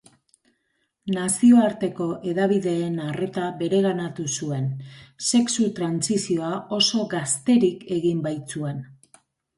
Nazioarteko 1.15 2.07
hedabideen 2.31 2.97
arreta 3.09 3.43
bereganatu 3.59 4.25
zuen, 4.39 4.65
sexu-trantsizioa 5.29 6.51
oso 6.81 7.05
gazterik 7.13 7.85
egin 7.99 8.29
baitzuen. 8.31 8.83